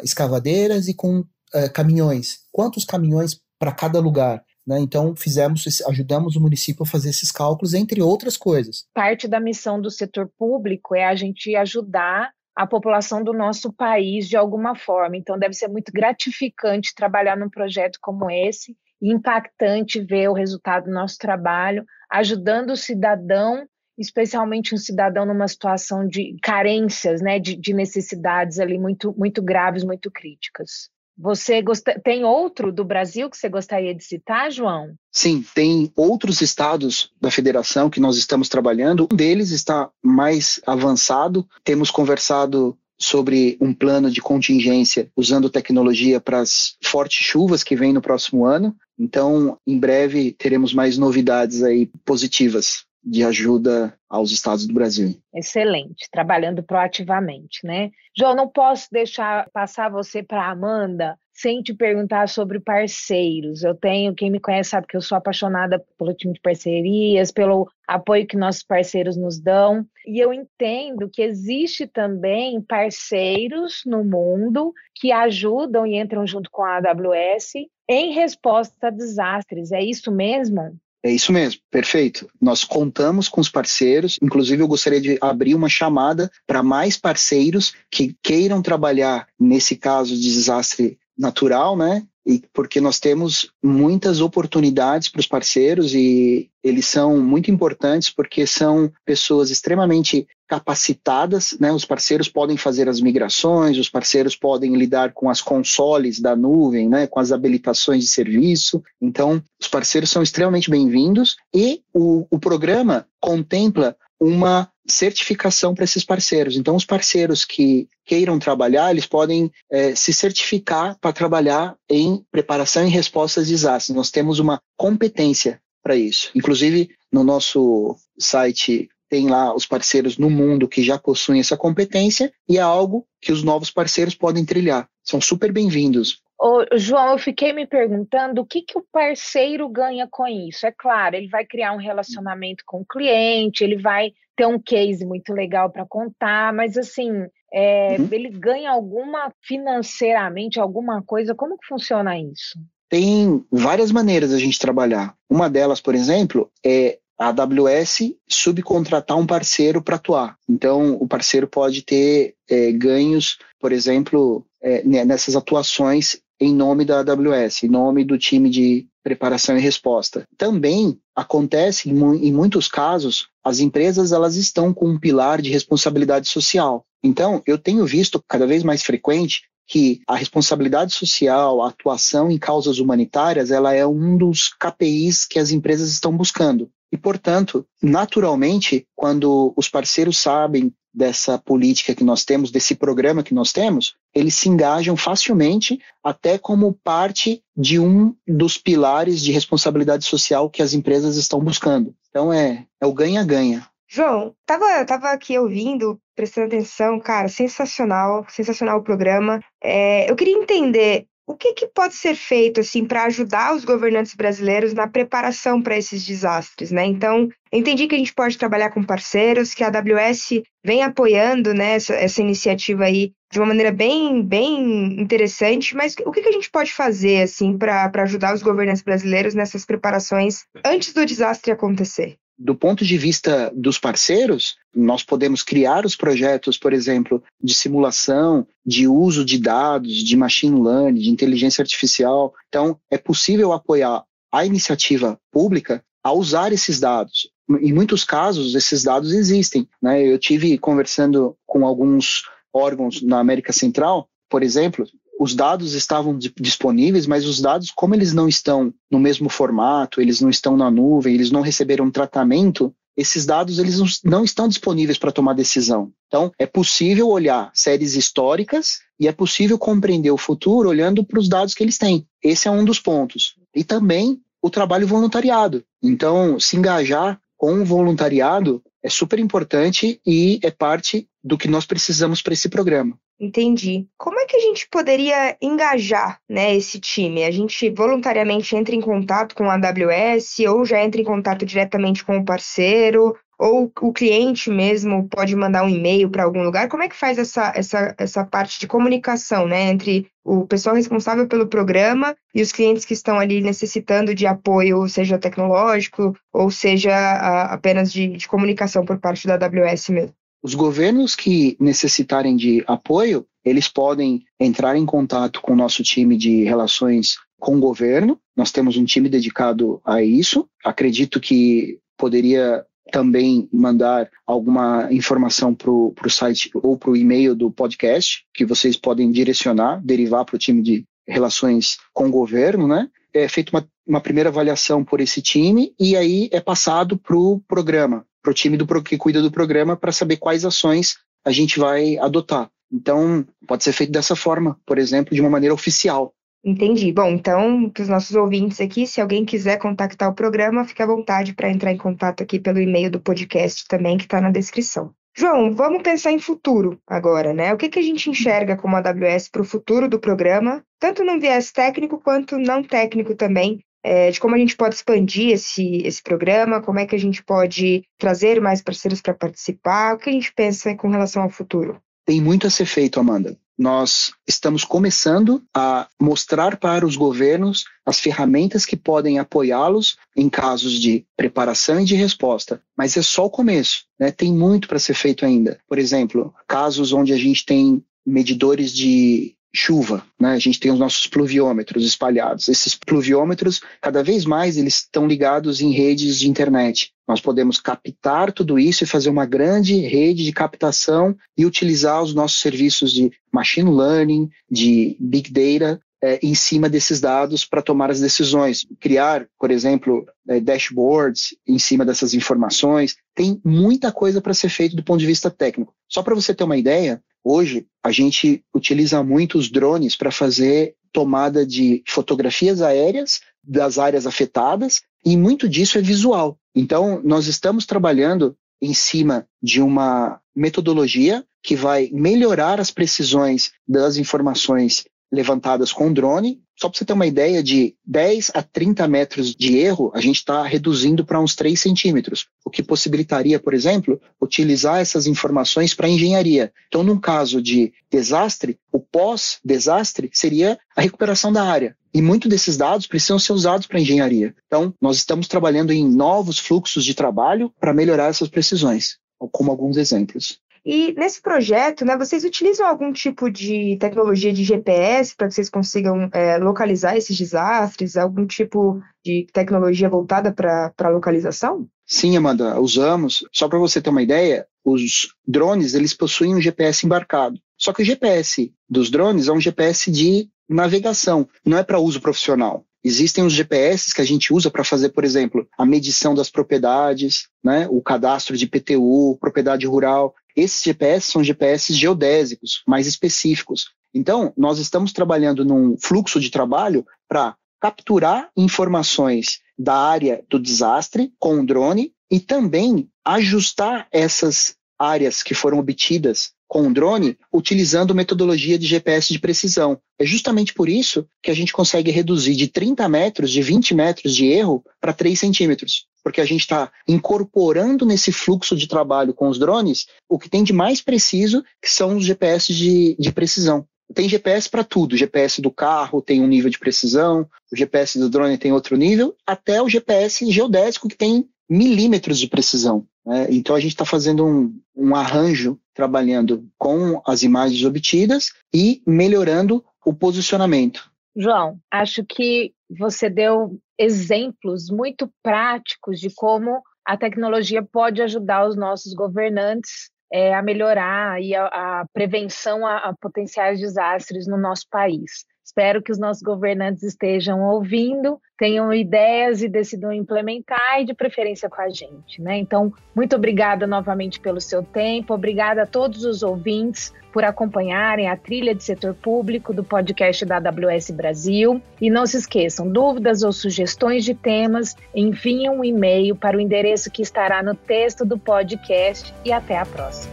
escavadeiras 0.04 0.88
e 0.88 0.95
com 0.95 1.21
uh, 1.21 1.73
caminhões. 1.73 2.40
Quantos 2.52 2.85
caminhões 2.85 3.40
para 3.59 3.73
cada 3.73 3.99
lugar? 3.99 4.45
Né? 4.66 4.78
Então, 4.81 5.16
fizemos, 5.16 5.64
ajudamos 5.88 6.37
o 6.37 6.40
município 6.42 6.83
a 6.83 6.87
fazer 6.87 7.09
esses 7.09 7.33
cálculos, 7.33 7.73
entre 7.73 8.02
outras 8.02 8.37
coisas. 8.37 8.85
Parte 8.92 9.26
da 9.26 9.40
missão 9.40 9.81
do 9.81 9.90
setor 9.90 10.31
público 10.38 10.95
é 10.95 11.07
a 11.07 11.14
gente 11.14 11.57
ajudar 11.57 12.31
a 12.54 12.66
população 12.66 13.25
do 13.25 13.33
nosso 13.33 13.73
país 13.73 14.28
de 14.28 14.37
alguma 14.37 14.76
forma. 14.76 15.16
Então, 15.16 15.38
deve 15.38 15.54
ser 15.54 15.69
muito 15.69 15.90
gratificante 15.90 16.95
trabalhar 16.95 17.38
num 17.38 17.49
projeto 17.49 17.99
como 18.02 18.31
esse 18.31 18.76
impactante 19.02 20.00
ver 20.00 20.28
o 20.28 20.33
resultado 20.33 20.85
do 20.85 20.92
nosso 20.92 21.19
trabalho, 21.19 21.85
ajudando 22.12 22.71
o 22.71 22.76
cidadão, 22.76 23.66
especialmente 23.99 24.75
um 24.75 24.78
cidadão 24.78 25.25
numa 25.25 25.49
situação 25.49 26.07
de 26.07 26.37
carências, 26.42 27.21
né, 27.21 27.38
de, 27.38 27.57
de 27.57 27.73
necessidades 27.73 28.59
ali 28.59 28.78
muito, 28.78 29.14
muito 29.16 29.42
graves, 29.42 29.83
muito 29.85 30.11
críticas. 30.11 30.90
Você 31.16 31.61
gosta... 31.61 32.00
tem 32.02 32.25
outro 32.25 32.73
do 32.73 32.85
Brasil 32.85 33.28
que 33.28 33.37
você 33.37 33.49
gostaria 33.49 33.95
de 33.95 34.02
citar, 34.02 34.50
João? 34.50 34.95
Sim, 35.11 35.45
tem 35.54 35.92
outros 35.95 36.40
estados 36.40 37.12
da 37.21 37.31
federação 37.31 37.90
que 37.90 38.00
nós 38.00 38.16
estamos 38.16 38.49
trabalhando. 38.49 39.09
Um 39.12 39.16
deles 39.16 39.50
está 39.50 39.90
mais 40.02 40.61
avançado. 40.66 41.47
Temos 41.62 41.90
conversado 41.90 42.76
sobre 42.99 43.59
um 43.61 43.75
plano 43.75 44.11
de 44.11 44.23
contingência 44.23 45.11
usando 45.16 45.50
tecnologia 45.50 46.21
para 46.21 46.40
as 46.40 46.76
fortes 46.83 47.25
chuvas 47.25 47.62
que 47.62 47.76
vem 47.76 47.92
no 47.92 48.00
próximo 48.00 48.47
ano. 48.47 48.75
Então, 48.99 49.59
em 49.67 49.79
breve 49.79 50.33
teremos 50.33 50.73
mais 50.73 50.99
novidades 50.99 51.63
aí 51.63 51.87
positivas 52.05 52.85
de 53.05 53.25
ajuda 53.25 53.99
aos 54.09 54.31
estados 54.31 54.67
do 54.67 54.75
Brasil. 54.75 55.21
Excelente, 55.35 56.09
trabalhando 56.11 56.63
proativamente, 56.63 57.67
né? 57.67 57.91
João, 58.17 58.37
não 58.37 58.49
posso 58.49 58.89
deixar 58.93 59.49
passar 59.53 59.91
você 59.91 60.23
para 60.23 60.49
Amanda 60.49 61.19
sem 61.33 61.62
te 61.62 61.73
perguntar 61.73 62.29
sobre 62.29 62.61
parceiros. 62.61 63.62
Eu 63.62 63.75
tenho, 63.75 64.15
quem 64.15 64.31
me 64.31 64.39
conhece 64.39 64.71
sabe 64.71 64.87
que 64.87 64.97
eu 64.97 65.01
sou 65.01 65.17
apaixonada 65.17 65.83
pelo 65.99 66.15
time 66.15 66.35
de 66.35 66.41
parcerias, 66.41 67.33
pelo 67.33 67.71
apoio 67.89 68.27
que 68.27 68.37
nossos 68.37 68.62
parceiros 68.62 69.17
nos 69.17 69.41
dão. 69.41 69.87
E 70.07 70.21
eu 70.21 70.33
entendo 70.33 71.09
que 71.11 71.23
existe 71.23 71.87
também 71.87 72.61
parceiros 72.61 73.83
no 73.87 74.05
mundo 74.05 74.73
que 74.95 75.11
ajudam 75.11 75.87
e 75.87 75.99
entram 75.99 76.27
junto 76.27 76.51
com 76.51 76.62
a 76.62 76.77
AWS 76.77 77.53
em 77.89 78.12
resposta 78.12 78.89
a 78.89 78.91
desastres. 78.91 79.73
É 79.73 79.83
isso 79.83 80.12
mesmo? 80.12 80.77
É 81.05 81.11
isso 81.11 81.33
mesmo, 81.33 81.61
perfeito. 81.69 82.29
Nós 82.41 82.62
contamos 82.62 83.29
com 83.29 83.41
os 83.41 83.49
parceiros, 83.49 84.21
inclusive 84.23 84.62
eu 84.62 84.69
gostaria 84.69 85.01
de 85.01 85.19
abrir 85.21 85.53
uma 85.57 85.69
chamada 85.69 86.31
para 86.47 86.62
mais 86.62 86.97
parceiros 86.97 87.75
que 87.91 88.15
queiram 88.23 88.62
trabalhar 88.62 89.27
nesse 89.39 89.75
caso 89.75 90.15
de 90.15 90.23
desastre 90.23 91.01
natural, 91.23 91.76
né? 91.76 92.02
E 92.25 92.43
porque 92.52 92.81
nós 92.81 93.00
temos 93.00 93.50
muitas 93.62 94.21
oportunidades 94.21 95.09
para 95.09 95.21
os 95.21 95.26
parceiros 95.26 95.93
e 95.93 96.49
eles 96.62 96.87
são 96.87 97.19
muito 97.19 97.50
importantes 97.50 98.11
porque 98.11 98.47
são 98.47 98.93
pessoas 99.05 99.50
extremamente 99.50 100.26
capacitadas, 100.47 101.57
né? 101.59 101.73
Os 101.73 101.85
parceiros 101.85 102.29
podem 102.29 102.57
fazer 102.57 102.88
as 102.88 103.00
migrações, 103.00 103.79
os 103.79 103.88
parceiros 103.88 104.37
podem 104.37 104.76
lidar 104.76 105.12
com 105.12 105.31
as 105.31 105.41
consoles 105.41 106.21
da 106.21 106.37
nuvem, 106.37 106.88
né? 106.88 107.07
Com 107.07 107.19
as 107.19 107.33
habilitações 107.33 108.05
de 108.05 108.11
serviço. 108.11 108.83
Então, 109.00 109.43
os 109.61 109.67
parceiros 109.67 110.11
são 110.11 110.23
extremamente 110.23 110.71
bem-vindos 110.71 111.37
e 111.55 111.83
o, 111.93 112.26
o 112.31 112.38
programa 112.38 113.07
contempla 113.21 113.97
uma 114.21 114.71
certificação 114.87 115.75
para 115.75 115.85
esses 115.85 116.05
parceiros. 116.05 116.57
Então, 116.57 116.75
os 116.75 116.85
parceiros 116.85 117.45
que 117.45 117.89
queiram 118.05 118.39
trabalhar, 118.39 118.91
eles 118.91 119.07
podem 119.07 119.51
é, 119.71 119.95
se 119.95 120.12
certificar 120.12 120.99
para 121.01 121.12
trabalhar 121.12 121.77
em 121.89 122.25
preparação 122.31 122.87
e 122.87 122.91
resposta 122.91 123.41
a 123.41 123.45
desastres. 123.45 123.95
Nós 123.95 124.11
temos 124.11 124.39
uma 124.39 124.61
competência 124.77 125.61
para 125.83 125.97
isso. 125.97 126.31
Inclusive, 126.35 126.91
no 127.11 127.25
nosso 127.25 127.97
site 128.19 128.89
tem 129.09 129.29
lá 129.29 129.55
os 129.55 129.67
parceiros 129.67 130.17
no 130.17 130.31
mundo 130.31 130.67
que 130.67 130.83
já 130.83 130.99
possuem 130.99 131.41
essa 131.41 131.57
competência 131.57 132.33
e 132.49 132.57
é 132.57 132.62
algo 132.62 133.07
que 133.21 133.31
os 133.31 133.43
novos 133.43 133.71
parceiros 133.71 134.15
podem 134.15 134.43
trilhar. 134.43 134.89
São 135.05 135.21
super 135.21 135.53
bem-vindos. 135.53 136.22
Ô, 136.45 136.67
João, 136.77 137.13
eu 137.13 137.19
fiquei 137.19 137.53
me 137.53 137.65
perguntando 137.65 138.41
o 138.41 138.45
que, 138.45 138.63
que 138.63 138.77
o 138.77 138.85
parceiro 138.91 139.69
ganha 139.69 140.09
com 140.11 140.27
isso. 140.27 140.67
É 140.67 140.73
claro, 140.73 141.15
ele 141.15 141.29
vai 141.29 141.47
criar 141.47 141.73
um 141.73 141.77
relacionamento 141.77 142.65
com 142.67 142.81
o 142.81 142.85
cliente, 142.85 143.63
ele 143.63 143.81
vai 143.81 144.13
ter 144.35 144.45
um 144.45 144.59
case 144.59 145.07
muito 145.07 145.33
legal 145.33 145.71
para 145.71 145.87
contar, 145.87 146.53
mas 146.53 146.77
assim, 146.77 147.13
é, 147.55 147.95
uhum. 147.97 148.09
ele 148.11 148.29
ganha 148.29 148.73
alguma 148.73 149.33
financeiramente, 149.41 150.59
alguma 150.59 151.01
coisa? 151.01 151.33
Como 151.33 151.57
que 151.57 151.69
funciona 151.69 152.19
isso? 152.19 152.59
Tem 152.91 153.45
várias 153.49 153.93
maneiras 153.93 154.33
a 154.33 154.39
gente 154.39 154.59
trabalhar. 154.59 155.15
Uma 155.31 155.49
delas, 155.49 155.81
por 155.81 155.95
exemplo, 155.95 156.51
é 156.67 156.99
a 157.17 157.29
AWS 157.29 158.17
subcontratar 158.29 159.17
um 159.17 159.27
parceiro 159.27 159.81
para 159.81 159.95
atuar. 159.95 160.37
Então, 160.49 160.97
o 161.01 161.07
parceiro 161.07 161.47
pode 161.47 161.83
ter 161.83 162.35
é, 162.51 162.73
ganhos, 162.73 163.39
por 163.61 163.71
exemplo, 163.71 164.45
é, 164.61 164.83
nessas 164.85 165.37
atuações 165.37 166.21
em 166.43 166.55
nome 166.55 166.85
da 166.85 167.01
AWS, 167.01 167.63
em 167.65 167.69
nome 167.69 168.05
do 168.05 168.19
time 168.19 168.51
de 168.51 168.87
preparação 169.03 169.57
e 169.57 169.61
resposta. 169.61 170.25
Também 170.37 170.99
acontece, 171.15 171.91
em, 171.91 172.33
muitos 172.33 172.69
casos, 172.69 173.29
as 173.45 173.61
empresas 173.61 174.13
elas 174.13 174.37
estão 174.37 174.73
com 174.73 174.89
um 174.89 174.99
pilar 174.99 175.41
de 175.41 175.51
responsabilidade 175.51 176.29
social. 176.29 176.85
Então, 177.03 177.43
eu 177.47 177.59
tenho 177.59 177.85
visto 177.85 178.23
cada 178.29 178.47
vez 178.47 178.63
mais 178.63 178.83
frequente 178.83 179.43
que 179.67 180.01
a 180.07 180.17
responsabilidade 180.17 180.93
social, 180.93 181.63
a 181.63 181.69
atuação 181.69 182.31
em 182.31 182.39
causas 182.39 182.79
humanitárias, 182.79 183.51
ela 183.51 183.73
é 183.73 183.87
um 183.87 184.17
dos 184.17 184.49
KPIs 184.49 185.25
que 185.25 185.39
as 185.39 185.51
empresas 185.51 185.91
estão 185.91 186.17
buscando. 186.17 186.69
E, 186.93 186.97
portanto, 186.97 187.65
naturalmente, 187.83 188.87
quando 188.95 189.55
os 189.57 189.69
parceiros 189.69 190.19
sabem 190.19 190.73
dessa 190.95 191.39
política 191.39 191.95
que 191.95 192.05
nós 192.05 192.25
temos, 192.25 192.51
desse 192.51 192.75
programa 192.75 193.23
que 193.23 193.35
nós 193.35 193.53
temos, 193.53 193.97
eles 194.15 194.35
se 194.35 194.49
engajam 194.49 194.97
facilmente, 194.97 195.81
até 196.03 196.39
como 196.39 196.73
parte 196.85 197.43
de 197.57 197.79
um 197.79 198.15
dos 198.27 198.59
pilares 198.59 199.21
de 199.21 199.33
responsabilidade 199.33 200.05
social 200.05 200.51
que 200.51 200.63
as 200.63 200.75
empresas 200.75 201.17
estão 201.17 201.41
buscando. 201.41 201.95
Então, 202.11 202.33
é, 202.33 202.67
é 202.81 202.87
o 202.87 202.93
ganha-ganha. 202.93 203.67
João, 203.89 204.35
tava, 204.47 204.85
tava 204.87 205.11
aqui 205.11 205.39
ouvindo, 205.39 206.01
prestando 206.17 206.47
atenção, 206.47 206.99
cara, 206.99 207.29
sensacional, 207.29 208.25
sensacional 208.29 208.79
o 208.79 208.83
programa. 208.83 209.41
É, 209.63 210.11
eu 210.11 210.17
queria 210.17 210.35
entender 210.35 211.07
o 211.33 211.37
que, 211.37 211.55
que 211.55 211.67
pode 211.67 211.95
ser 211.95 212.15
feito 212.15 212.61
assim 212.61 212.85
para 212.85 213.05
ajudar 213.05 213.55
os 213.55 213.65
governantes 213.65 214.15
brasileiros 214.15 214.75
na 214.75 214.87
preparação 214.87 215.62
para 215.62 215.77
esses 215.77 216.05
desastres, 216.05 216.71
né? 216.71 216.85
Então, 216.85 217.29
entendi 217.51 217.87
que 217.87 217.95
a 217.95 217.99
gente 217.99 218.15
pode 218.15 218.37
trabalhar 218.37 218.71
com 218.71 218.85
parceiros, 218.85 219.55
que 219.55 219.65
a 219.65 219.69
AWS 219.69 220.43
vem 220.65 220.83
apoiando 220.83 221.55
né, 221.55 221.73
essa, 221.75 221.95
essa 221.95 222.21
iniciativa 222.21 222.85
aí 222.85 223.12
de 223.33 223.39
uma 223.39 223.47
maneira 223.47 223.73
bem, 223.73 224.23
bem 224.23 225.01
interessante, 225.01 225.75
mas 225.75 225.97
o 226.05 226.12
que, 226.12 226.21
que 226.21 226.29
a 226.29 226.33
gente 226.33 226.51
pode 226.51 226.73
fazer 226.73 227.23
assim 227.23 227.57
para 227.57 227.91
ajudar 228.03 228.35
os 228.35 228.43
governantes 228.43 228.83
brasileiros 228.83 229.35
nessas 229.35 229.65
preparações 229.65 230.45
antes 230.65 230.93
do 230.93 231.07
desastre 231.07 231.51
acontecer? 231.51 232.19
Do 232.39 232.55
ponto 232.55 232.85
de 232.85 232.97
vista 232.99 233.53
dos 233.55 233.79
parceiros, 233.79 234.57
nós 234.75 235.03
podemos 235.03 235.43
criar 235.43 235.85
os 235.85 235.95
projetos, 235.95 236.57
por 236.57 236.73
exemplo, 236.73 237.23
de 237.43 237.55
simulação, 237.55 238.47
de 238.65 238.89
uso 238.89 239.25
de 239.25 239.39
dados, 239.39 239.93
de 239.93 240.17
machine 240.17 240.61
learning, 240.61 241.01
de 241.01 241.11
inteligência 241.11 241.62
artificial. 241.62 242.33
Então, 242.49 242.79
é 242.91 242.99
possível 242.99 243.53
apoiar 243.53 244.05
a 244.33 244.47
iniciativa 244.47 245.19
pública 245.31 245.85
a 246.03 246.12
usar 246.12 246.53
esses 246.53 246.81
dados. 246.81 247.31
Em 247.61 247.73
muitos 247.73 248.03
casos, 248.03 248.55
esses 248.55 248.83
dados 248.83 249.12
existem. 249.12 249.69
Né? 249.81 250.03
Eu 250.03 250.19
tive 250.19 250.57
conversando 250.59 251.37
com 251.47 251.67
alguns 251.67 252.25
órgãos 252.53 253.03
na 253.03 253.19
América 253.19 253.53
Central, 253.53 254.09
por 254.29 254.43
exemplo, 254.43 254.87
os 255.23 255.37
dados 255.37 255.75
estavam 255.75 256.19
disponíveis, 256.19 257.07
mas 257.07 257.25
os 257.25 257.41
dados, 257.41 257.71
como 257.71 257.95
eles 257.95 258.12
não 258.12 258.29
estão 258.29 258.75
no 258.91 258.99
mesmo 258.99 259.29
formato, 259.29 260.00
eles 260.00 260.21
não 260.21 260.29
estão 260.29 260.57
na 260.57 260.69
nuvem, 260.69 261.14
eles 261.14 261.31
não 261.31 261.43
receberam 261.43 261.93
tratamento, 261.93 262.75
esses 262.97 263.25
dados 263.25 263.61
eles 263.61 264.02
não 264.02 264.25
estão 264.25 264.49
disponíveis 264.49 264.99
para 264.99 265.12
tomar 265.12 265.35
decisão. 265.35 265.93
Então, 266.09 266.33
é 266.37 266.45
possível 266.45 267.09
olhar 267.09 267.52
séries 267.55 267.95
históricas 267.95 268.81
e 268.99 269.07
é 269.07 269.12
possível 269.12 269.57
compreender 269.57 270.11
o 270.11 270.19
futuro 270.19 270.69
olhando 270.69 271.05
para 271.05 271.21
os 271.21 271.29
dados 271.29 271.55
que 271.55 271.62
eles 271.62 271.79
têm. 271.79 272.05
Esse 272.21 272.49
é 272.49 272.50
um 272.50 272.64
dos 272.64 272.81
pontos. 272.81 273.37
E 273.55 273.62
também 273.62 274.21
o 274.43 274.50
trabalho 274.50 274.88
voluntariado. 274.88 275.62
Então, 275.81 276.41
se 276.41 276.57
engajar 276.57 277.17
com 277.37 277.62
o 277.62 277.64
voluntariado 277.64 278.61
é 278.83 278.91
super 278.91 279.21
importante 279.21 280.00
e 280.05 280.41
é 280.43 280.50
parte 280.50 281.07
do 281.23 281.38
que 281.38 281.47
nós 281.47 281.64
precisamos 281.64 282.21
para 282.21 282.33
esse 282.33 282.49
programa. 282.49 282.99
Entendi. 283.23 283.87
Como 283.97 284.19
é 284.19 284.26
que 284.26 284.35
a 284.35 284.41
gente 284.41 284.69
poderia 284.69 285.37
engajar 285.41 286.19
né, 286.29 286.57
esse 286.57 286.81
time? 286.81 287.23
A 287.23 287.31
gente 287.31 287.71
voluntariamente 287.71 288.57
entra 288.57 288.75
em 288.75 288.81
contato 288.81 289.37
com 289.37 289.49
a 289.49 289.55
AWS 289.55 290.41
ou 290.49 290.64
já 290.64 290.83
entra 290.83 291.00
em 291.00 291.05
contato 291.05 291.47
diretamente 291.47 292.05
com 292.05 292.19
o 292.19 292.25
parceiro? 292.25 293.17
Ou 293.38 293.73
o 293.81 293.93
cliente 293.93 294.50
mesmo 294.50 295.09
pode 295.09 295.37
mandar 295.37 295.62
um 295.62 295.69
e-mail 295.69 296.11
para 296.11 296.25
algum 296.25 296.43
lugar? 296.43 296.69
Como 296.69 296.83
é 296.83 296.88
que 296.88 296.97
faz 296.97 297.17
essa, 297.17 297.52
essa, 297.55 297.95
essa 297.97 298.25
parte 298.25 298.59
de 298.59 298.67
comunicação 298.67 299.47
né, 299.47 299.71
entre 299.71 300.09
o 300.25 300.45
pessoal 300.45 300.75
responsável 300.75 301.29
pelo 301.29 301.47
programa 301.47 302.17
e 302.35 302.43
os 302.43 302.50
clientes 302.50 302.85
que 302.85 302.95
estão 302.95 303.21
ali 303.21 303.41
necessitando 303.41 304.17
de 304.17 304.26
apoio, 304.26 304.88
seja 304.88 305.17
tecnológico 305.17 306.12
ou 306.33 306.50
seja 306.50 306.93
a, 306.93 307.55
apenas 307.55 307.93
de, 307.93 308.09
de 308.09 308.26
comunicação 308.26 308.85
por 308.85 308.99
parte 308.99 309.29
da 309.29 309.35
AWS 309.35 309.91
mesmo? 309.91 310.22
Os 310.43 310.55
governos 310.55 311.15
que 311.15 311.57
necessitarem 311.61 312.35
de 312.35 312.65
apoio, 312.67 313.25
eles 313.45 313.69
podem 313.69 314.25
entrar 314.41 314.77
em 314.77 314.85
contato 314.85 315.41
com 315.41 315.53
o 315.53 315.57
nosso 315.57 315.85
time 315.85 316.17
de 316.17 316.43
relações 316.43 317.15
com 317.39 317.57
o 317.57 317.61
governo. 317.61 318.19
Nós 318.37 318.51
temos 318.51 318.77
um 318.77 318.85
time 318.85 319.09
dedicado 319.09 319.81
a 319.85 320.03
isso. 320.03 320.49
Acredito 320.65 321.21
que 321.21 321.79
poderia 321.97 322.65
também 322.91 323.49
mandar 323.53 324.11
alguma 324.27 324.89
informação 324.93 325.55
para 325.55 325.71
o 325.71 326.11
site 326.11 326.51
ou 326.55 326.77
para 326.77 326.91
o 326.91 326.97
e-mail 326.97 327.37
do 327.37 327.51
podcast, 327.51 328.25
que 328.35 328.45
vocês 328.45 328.77
podem 328.77 329.13
direcionar, 329.13 329.81
derivar 329.85 330.25
para 330.25 330.35
o 330.35 330.39
time 330.39 330.61
de 330.61 330.85
relações 331.07 331.79
com 331.93 332.09
o 332.09 332.11
governo, 332.11 332.67
né? 332.67 332.89
É 333.15 333.29
feita 333.29 333.53
uma, 333.53 333.69
uma 333.87 334.01
primeira 334.01 334.29
avaliação 334.29 334.85
por 334.85 335.01
esse 335.01 335.23
time 335.23 335.73
e 335.79 335.97
aí 335.97 336.29
é 336.33 336.41
passado 336.41 336.97
para 336.97 337.17
o 337.17 337.41
programa 337.47 338.05
para 338.23 338.31
o 338.31 338.35
time 338.35 338.57
do, 338.57 338.67
que 338.83 338.97
cuida 338.97 339.21
do 339.21 339.31
programa 339.31 339.76
para 339.76 339.93
saber 339.93 340.17
quais 340.17 340.45
ações 340.45 340.97
a 341.25 341.31
gente 341.31 341.59
vai 341.59 341.99
adotar. 341.99 342.50
Então, 342.73 343.26
pode 343.47 343.64
ser 343.64 343.73
feito 343.73 343.93
dessa 343.93 344.17
forma, 344.17 344.59
por 344.64 344.79
exemplo, 344.79 345.14
de 345.14 345.21
uma 345.21 345.29
maneira 345.29 345.55
oficial. 345.55 346.14
Entendi. 346.45 346.93
Bom, 346.93 347.11
então, 347.11 347.71
para 347.71 347.83
os 347.83 347.88
nossos 347.88 348.17
ouvintes 348.17 348.61
aqui, 348.61 348.87
se 348.87 349.00
alguém 349.00 349.25
quiser 349.25 349.59
contactar 349.59 350.09
o 350.09 350.14
programa, 350.14 350.64
fique 350.64 350.83
à 350.83 350.87
vontade 350.87 351.35
para 351.35 351.50
entrar 351.50 351.71
em 351.71 351.76
contato 351.76 352.23
aqui 352.23 352.41
pelo 352.41 352.61
e-mail 352.61 352.91
do 352.91 353.00
podcast 353.00 353.67
também, 353.69 353.97
que 353.97 354.05
está 354.05 354.21
na 354.21 354.31
descrição. 354.31 354.93
João, 355.14 355.55
vamos 355.55 355.83
pensar 355.83 356.11
em 356.11 356.19
futuro 356.19 356.81
agora, 356.87 357.35
né? 357.35 357.52
O 357.52 357.57
que, 357.59 357.69
que 357.69 357.79
a 357.79 357.83
gente 357.83 358.09
enxerga 358.09 358.57
como 358.57 358.75
AWS 358.75 359.29
para 359.29 359.43
o 359.43 359.45
futuro 359.45 359.88
do 359.88 360.00
programa, 360.00 360.64
tanto 360.81 361.05
no 361.05 361.21
viés 361.21 361.52
técnico 361.52 362.00
quanto 362.00 362.38
não 362.38 362.62
técnico 362.64 363.14
também, 363.14 363.62
é, 363.83 364.11
de 364.11 364.21
como 364.21 364.35
a 364.35 364.39
gente 364.39 364.57
pode 364.57 364.75
expandir 364.75 365.31
esse, 365.31 365.79
esse 365.85 366.03
programa, 366.03 366.62
como 366.62 366.79
é 366.79 366.87
que 366.87 366.95
a 366.95 366.99
gente 366.99 367.23
pode 367.23 367.85
trazer 367.99 368.41
mais 368.41 368.62
parceiros 368.62 369.01
para 369.01 369.15
participar, 369.15 369.95
o 369.95 369.99
que 369.99 370.09
a 370.09 370.12
gente 370.12 370.33
pensa 370.33 370.75
com 370.75 370.89
relação 370.89 371.23
ao 371.23 371.31
futuro? 371.31 371.81
Tem 372.05 372.21
muito 372.21 372.47
a 372.47 372.51
ser 372.51 372.67
feito, 372.67 372.99
Amanda. 372.99 373.37
nós 373.57 374.12
estamos 374.27 374.65
começando 374.65 375.43
a 375.55 375.87
mostrar 376.01 376.57
para 376.57 376.85
os 376.85 376.97
governos 376.97 377.65
as 377.87 378.01
ferramentas 378.01 378.67
que 378.67 378.77
podem 378.77 379.19
apoiá-los 379.19 379.97
em 380.17 380.29
casos 380.29 380.81
de 380.81 381.05
preparação 381.17 381.81
e 381.81 381.85
de 381.85 381.95
resposta. 381.95 382.61
Mas 382.77 382.97
é 382.97 383.03
só 383.03 383.27
o 383.27 383.31
começo, 383.31 383.85
né? 384.01 384.11
tem 384.11 384.33
muito 384.33 384.67
para 384.67 384.81
ser 384.81 384.95
feito 384.95 385.25
ainda. 385.25 385.61
Por 385.69 385.79
exemplo, 385.79 386.35
casos 386.49 386.93
onde 386.93 387.12
a 387.12 387.17
gente 387.17 387.45
tem 387.45 387.85
medidores 388.05 388.73
de 388.73 389.37
chuva, 389.54 390.04
né? 390.18 390.32
A 390.32 390.38
gente 390.38 390.59
tem 390.59 390.73
os 390.73 390.78
nossos 390.78 391.06
pluviômetros 391.06 391.85
espalhados. 391.85 392.49
Esses 392.49 392.75
pluviômetros, 392.75 393.61
cada 393.80 394.02
vez 394.02 394.25
mais, 394.25 394.56
eles 394.56 394.76
estão 394.76 395.06
ligados 395.06 395.61
em 395.61 395.71
redes 395.71 396.18
de 396.18 396.28
internet. 396.28 396.92
Nós 397.06 397.21
podemos 397.21 397.61
captar 397.61 398.32
tudo 398.32 398.59
isso 398.59 398.85
e 398.85 398.87
fazer 398.87 399.11
uma 399.11 399.26
grande 399.26 399.76
rede 399.76 400.25
de 400.25 400.32
captação 400.32 401.14
e 401.37 401.44
utilizar 401.44 402.02
os 402.02 402.14
nossos 402.14 402.40
serviços 402.40 402.92
de 402.92 403.11
machine 403.30 403.71
learning, 403.71 404.30
de 404.50 404.97
big 404.99 405.30
data, 405.30 405.80
é, 406.02 406.18
em 406.23 406.35
cima 406.35 406.68
desses 406.68 407.00
dados 407.00 407.44
para 407.44 407.62
tomar 407.62 407.90
as 407.90 408.00
decisões. 408.00 408.66
Criar, 408.80 409.28
por 409.38 409.50
exemplo, 409.50 410.04
é, 410.28 410.40
dashboards 410.40 411.37
em 411.47 411.59
cima 411.59 411.85
dessas 411.85 412.12
informações. 412.12 412.97
Tem 413.14 413.40
muita 413.44 413.92
coisa 413.92 414.21
para 414.21 414.35
ser 414.35 414.49
feito 414.49 414.75
do 414.75 414.82
ponto 414.82 414.99
de 414.99 415.06
vista 415.06 415.30
técnico. 415.30 415.73
Só 415.88 416.02
para 416.02 416.14
você 416.14 416.35
ter 416.35 416.42
uma 416.42 416.56
ideia, 416.56 417.00
Hoje, 417.25 417.67
a 417.83 417.93
gente 417.93 418.45
utiliza 418.55 419.02
muito 419.02 419.38
os 419.38 419.50
drones 419.50 419.97
para 419.97 420.11
fazer 420.11 420.75
tomada 420.93 421.47
de 421.47 421.83
fotografias 421.87 422.61
aéreas 422.61 423.21
das 423.43 423.79
áreas 423.79 424.07
afetadas 424.07 424.83
e 425.05 425.17
muito 425.17 425.49
disso 425.49 425.79
é 425.79 425.81
visual. 425.81 426.38
Então, 426.55 427.00
nós 427.02 427.26
estamos 427.26 427.64
trabalhando 427.64 428.37
em 428.61 428.75
cima 428.75 429.26
de 429.43 429.61
uma 429.61 430.21
metodologia 430.35 431.25
que 431.43 431.57
vai 431.57 431.91
melhorar 431.93 432.61
as 432.61 432.71
precisões 432.71 433.50
das 433.67 433.97
informações 433.97 434.85
levantadas 435.12 435.73
com 435.73 435.92
drone. 435.92 436.40
Só 436.57 436.69
para 436.69 436.78
você 436.78 436.85
ter 436.85 436.92
uma 436.95 437.07
ideia, 437.07 437.42
de 437.42 437.75
10 437.85 438.31
a 438.35 438.42
30 438.42 438.88
metros 438.88 439.35
de 439.35 439.59
erro, 439.59 439.92
a 439.95 440.00
gente 440.00 440.16
está 440.16 440.42
reduzindo 440.45 441.04
para 441.04 441.21
uns 441.21 441.35
3 441.35 441.61
centímetros, 441.61 442.26
o 442.45 442.50
que 442.50 442.62
possibilitaria, 442.62 443.38
por 443.38 443.52
exemplo, 443.52 444.00
utilizar 444.21 444.81
essas 444.81 445.07
informações 445.07 445.75
para 445.75 445.88
engenharia. 445.88 446.52
Então, 446.69 446.83
num 446.83 446.99
caso 446.99 447.42
de 447.42 447.73
desastre, 447.90 448.59
o 448.73 448.81
pós-desastre 448.81 450.09
seria 450.12 450.59
a 450.75 450.81
recuperação 450.81 451.33
da 451.33 451.42
área. 451.42 451.76
E 451.92 452.00
muitos 452.00 452.31
desses 452.31 452.57
dados 452.57 452.87
precisam 452.87 453.19
ser 453.19 453.35
usados 453.35 453.66
para 453.66 453.81
engenharia. 453.81 454.35
Então, 454.47 454.73
nós 454.81 454.97
estamos 454.97 455.28
trabalhando 455.28 455.73
em 455.73 455.87
novos 455.87 456.38
fluxos 456.38 456.85
de 456.85 456.95
trabalho 456.95 457.52
para 457.61 457.75
melhorar 457.75 458.09
essas 458.09 458.28
precisões, 458.28 458.97
como 459.31 459.50
alguns 459.50 459.76
exemplos. 459.76 460.40
E 460.64 460.92
nesse 460.92 461.21
projeto, 461.21 461.85
né, 461.85 461.97
vocês 461.97 462.25
utilizam 462.25 462.66
algum 462.66 462.92
tipo 462.92 463.28
de 463.31 463.76
tecnologia 463.81 464.33
de 464.33 464.45
GPS 464.45 465.14
para 465.16 465.26
que 465.26 465.35
vocês 465.35 465.50
consigam 465.50 466.09
é, 466.12 466.38
localizar 466.38 466.97
esses 466.97 467.16
desastres? 467.16 467.97
Algum 467.97 468.26
tipo 468.26 468.81
de 469.04 469.26
tecnologia 469.33 469.88
voltada 469.88 470.33
para 470.33 470.73
a 470.78 470.88
localização? 470.88 471.66
Sim, 471.85 472.16
Amanda, 472.16 472.61
usamos. 472.61 473.26
Só 473.33 473.49
para 473.49 473.59
você 473.59 473.81
ter 473.81 473.90
uma 473.90 474.02
ideia, 474.02 474.47
os 474.64 475.14
drones 475.26 475.75
eles 475.75 475.95
possuem 475.95 476.35
um 476.35 476.40
GPS 476.40 476.87
embarcado. 476.87 477.38
Só 477.59 477.73
que 477.73 477.83
o 477.83 477.85
GPS 477.85 478.52
dos 478.69 478.88
drones 478.90 479.28
é 479.28 479.33
um 479.33 479.40
GPS 479.40 479.90
de 479.90 480.28
navegação, 480.49 481.28
não 481.45 481.59
é 481.59 481.64
para 481.64 481.78
uso 481.78 482.00
profissional. 482.00 482.64
Existem 482.85 483.25
os 483.25 483.33
GPS 483.33 483.95
que 483.95 484.00
a 484.00 484.04
gente 484.04 484.33
usa 484.33 484.50
para 484.50 484.64
fazer, 484.64 484.88
por 484.88 485.04
exemplo, 485.04 485.47
a 485.57 485.64
medição 485.64 486.14
das 486.14 486.28
propriedades, 486.28 487.28
né, 487.42 487.69
o 487.71 487.81
cadastro 487.81 488.37
de 488.37 488.47
PTU, 488.47 489.16
propriedade 489.21 489.66
rural. 489.66 490.14
Esses 490.37 490.62
GPS 490.62 491.11
são 491.11 491.25
GPS 491.25 491.75
geodésicos, 491.75 492.62
mais 492.67 492.87
específicos. 492.87 493.71
Então, 493.95 494.33
nós 494.37 494.59
estamos 494.59 494.93
trabalhando 494.93 495.45
num 495.45 495.77
fluxo 495.79 496.19
de 496.19 496.31
trabalho 496.31 496.87
para 497.09 497.37
capturar 497.61 498.31
informações 498.37 499.41
da 499.59 499.75
área 499.75 500.25
do 500.29 500.39
desastre 500.39 501.12
com 501.19 501.41
o 501.41 501.47
drone 501.47 501.93
e 502.11 502.19
também 502.19 502.89
ajustar 503.05 503.87
essas 503.93 504.56
áreas 504.78 505.23
que 505.23 505.35
foram 505.35 505.59
obtidas 505.59 506.33
com 506.52 506.69
o 506.69 506.75
drone 506.75 507.17
utilizando 507.32 507.95
metodologia 507.95 508.58
de 508.58 508.67
GPS 508.67 509.10
de 509.10 509.19
precisão. 509.19 509.80
É 509.99 510.04
justamente 510.04 510.52
por 510.52 510.69
isso 510.69 511.06
que 511.23 511.30
a 511.30 511.34
gente 511.34 511.50
consegue 511.50 511.91
reduzir 511.91 512.34
de 512.34 512.47
30 512.47 512.86
metros, 512.91 513.30
de 513.30 513.41
20 513.41 513.75
metros 513.75 514.15
de 514.15 514.26
erro 514.26 514.62
para 514.78 514.93
3 514.93 515.19
centímetros 515.19 515.86
porque 516.04 516.21
a 516.21 516.25
gente 516.25 516.41
está 516.41 516.69
incorporando 516.88 517.86
nesse 517.86 518.10
fluxo 518.10 518.56
de 518.56 518.67
trabalho 518.67 519.15
com 519.15 519.28
os 519.28 519.38
drones 519.38 519.86
o 520.08 520.19
que 520.19 520.28
tem 520.28 520.43
de 520.43 520.52
mais 520.52 520.82
preciso, 520.82 521.45
que 521.62 521.71
são 521.71 521.97
os 521.97 522.04
GPS 522.04 522.52
de, 522.52 522.97
de 522.99 523.12
precisão. 523.12 523.65
Tem 523.95 524.08
GPS 524.08 524.50
para 524.50 524.65
tudo, 524.65 524.95
o 524.95 524.97
GPS 524.97 525.41
do 525.41 525.52
carro 525.52 526.02
tem 526.02 526.21
um 526.21 526.26
nível 526.26 526.50
de 526.50 526.58
precisão, 526.58 527.25
o 527.52 527.56
GPS 527.56 528.00
do 528.00 528.10
drone 528.10 528.36
tem 528.36 528.52
outro 528.52 528.76
nível, 528.76 529.15
até 529.25 529.62
o 529.62 529.69
GPS 529.69 530.28
geodésico 530.28 530.88
que 530.88 530.97
tem 530.97 531.25
milímetros 531.49 532.19
de 532.19 532.26
precisão. 532.26 532.84
Né? 533.06 533.28
Então 533.30 533.54
a 533.54 533.60
gente 533.60 533.73
está 533.73 533.84
fazendo 533.84 534.26
um, 534.26 534.52
um 534.75 534.97
arranjo 534.97 535.56
trabalhando 535.75 536.49
com 536.58 537.00
as 537.06 537.23
imagens 537.23 537.65
obtidas 537.65 538.32
e 538.54 538.82
melhorando 538.87 539.65
o 539.85 539.95
posicionamento. 539.95 540.91
João, 541.17 541.58
acho 541.71 542.04
que 542.04 542.54
você 542.78 543.11
deu 543.11 543.58
exemplos 543.78 544.71
muito 544.71 545.11
práticos 545.23 546.00
de 546.00 546.11
como 546.15 546.63
a 546.85 546.97
tecnologia 546.97 547.63
pode 547.63 548.02
ajudar 548.02 548.49
os 548.49 548.56
nossos 548.56 548.95
governantes 548.95 549.91
é, 550.13 550.35
a 550.35 550.43
melhorar 550.43 551.21
e 551.23 551.35
a, 551.35 551.47
a 551.47 551.87
prevenção 551.93 552.67
a, 552.67 552.78
a 552.78 552.95
potenciais 552.95 553.61
desastres 553.61 554.26
no 554.26 554.37
nosso 554.37 554.67
país. 554.71 555.25
Espero 555.45 555.83
que 555.83 555.91
os 555.91 555.99
nossos 555.99 556.23
governantes 556.23 556.83
estejam 556.83 557.41
ouvindo, 557.43 558.21
tenham 558.39 558.73
ideias 558.73 559.43
e 559.43 559.49
decidam 559.49 559.93
implementar 559.93 560.81
e 560.81 560.85
de 560.85 560.95
preferência 560.95 561.50
com 561.50 561.61
a 561.61 561.69
gente, 561.69 562.23
né? 562.23 562.39
Então, 562.39 562.73
muito 562.95 563.17
obrigada 563.17 563.67
novamente 563.67 564.21
pelo 564.21 564.41
seu 564.41 564.63
tempo, 564.63 565.13
obrigada 565.13 565.63
a 565.63 565.67
todos 565.67 566.05
os 566.05 566.23
ouvintes 566.23 566.93
por 567.13 567.25
acompanharem 567.25 568.09
a 568.09 568.17
trilha 568.17 568.55
de 568.55 568.65
setor 568.65 568.95
público 568.95 569.52
do 569.52 569.63
podcast 569.63 570.25
da 570.25 570.37
AWS 570.37 570.91
Brasil. 570.91 571.61
E 571.81 571.91
não 571.91 572.07
se 572.07 572.17
esqueçam, 572.17 572.67
dúvidas 572.67 573.23
ou 573.23 573.33
sugestões 573.33 574.05
de 574.05 574.15
temas, 574.15 574.75
enviem 574.95 575.50
um 575.50 575.63
e-mail 575.63 576.17
para 576.17 576.37
o 576.37 576.41
endereço 576.41 576.91
que 576.91 577.02
estará 577.02 577.43
no 577.43 577.55
texto 577.55 578.05
do 578.05 578.19
podcast 578.19 579.13
e 579.25 579.33
até 579.33 579.59
a 579.59 579.67
próxima. 579.67 580.13